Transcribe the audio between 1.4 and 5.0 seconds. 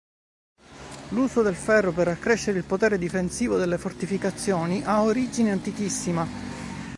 del ferro per accrescere il potere difensivo delle fortificazioni